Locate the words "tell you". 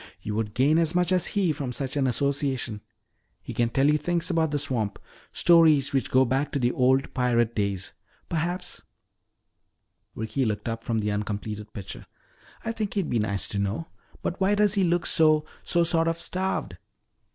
3.69-3.99